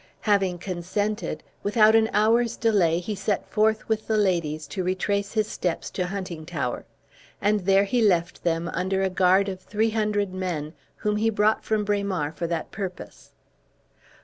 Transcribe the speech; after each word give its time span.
Having 0.21 0.57
consented, 0.57 1.43
without 1.61 1.93
an 1.93 2.09
hour's 2.11 2.57
delay, 2.57 2.97
he 2.97 3.13
set 3.13 3.47
forth 3.47 3.87
with 3.87 4.07
the 4.07 4.17
ladies, 4.17 4.65
to 4.65 4.83
retrace 4.83 5.33
his 5.33 5.45
steps 5.47 5.91
to 5.91 6.05
Huntingtower; 6.07 6.85
and 7.39 7.59
there 7.59 7.83
he 7.83 8.01
left 8.01 8.43
them, 8.43 8.67
under 8.73 9.03
a 9.03 9.11
guard 9.11 9.47
of 9.47 9.59
three 9.61 9.91
hundred 9.91 10.33
men, 10.33 10.73
whom 10.95 11.17
he 11.17 11.29
brought 11.29 11.63
from 11.63 11.83
Braemar 11.85 12.31
for 12.31 12.47
that 12.47 12.71
purpose. 12.71 13.33